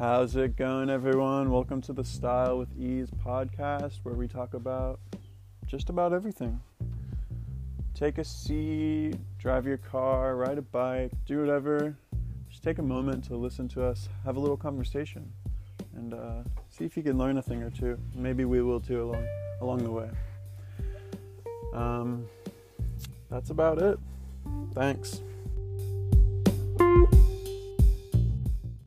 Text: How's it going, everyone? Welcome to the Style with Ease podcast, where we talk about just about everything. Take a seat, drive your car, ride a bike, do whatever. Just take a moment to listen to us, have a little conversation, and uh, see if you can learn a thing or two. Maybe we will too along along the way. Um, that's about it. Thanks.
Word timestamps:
How's 0.00 0.34
it 0.34 0.56
going, 0.56 0.88
everyone? 0.88 1.50
Welcome 1.50 1.82
to 1.82 1.92
the 1.92 2.06
Style 2.06 2.56
with 2.56 2.70
Ease 2.80 3.10
podcast, 3.22 3.98
where 4.02 4.14
we 4.14 4.26
talk 4.26 4.54
about 4.54 4.98
just 5.66 5.90
about 5.90 6.14
everything. 6.14 6.58
Take 7.92 8.16
a 8.16 8.24
seat, 8.24 9.16
drive 9.38 9.66
your 9.66 9.76
car, 9.76 10.36
ride 10.36 10.56
a 10.56 10.62
bike, 10.62 11.12
do 11.26 11.40
whatever. 11.40 11.94
Just 12.48 12.62
take 12.62 12.78
a 12.78 12.82
moment 12.82 13.24
to 13.24 13.36
listen 13.36 13.68
to 13.68 13.84
us, 13.84 14.08
have 14.24 14.38
a 14.38 14.40
little 14.40 14.56
conversation, 14.56 15.30
and 15.94 16.14
uh, 16.14 16.44
see 16.70 16.86
if 16.86 16.96
you 16.96 17.02
can 17.02 17.18
learn 17.18 17.36
a 17.36 17.42
thing 17.42 17.62
or 17.62 17.68
two. 17.68 17.98
Maybe 18.14 18.46
we 18.46 18.62
will 18.62 18.80
too 18.80 19.02
along 19.02 19.26
along 19.60 19.84
the 19.84 19.90
way. 19.90 20.08
Um, 21.74 22.24
that's 23.28 23.50
about 23.50 23.82
it. 23.82 23.98
Thanks. 24.72 25.20